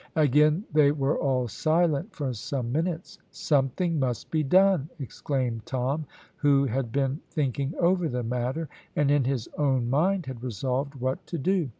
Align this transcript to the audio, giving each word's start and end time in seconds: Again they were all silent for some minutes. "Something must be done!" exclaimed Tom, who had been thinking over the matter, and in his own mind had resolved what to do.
Again 0.15 0.63
they 0.73 0.91
were 0.91 1.15
all 1.15 1.47
silent 1.47 2.15
for 2.15 2.33
some 2.33 2.71
minutes. 2.71 3.19
"Something 3.29 3.99
must 3.99 4.31
be 4.31 4.41
done!" 4.41 4.89
exclaimed 4.97 5.67
Tom, 5.67 6.07
who 6.37 6.65
had 6.65 6.91
been 6.91 7.21
thinking 7.29 7.75
over 7.77 8.09
the 8.09 8.23
matter, 8.23 8.67
and 8.95 9.11
in 9.11 9.25
his 9.25 9.47
own 9.59 9.91
mind 9.91 10.25
had 10.25 10.41
resolved 10.41 10.95
what 10.95 11.23
to 11.27 11.37
do. 11.37 11.69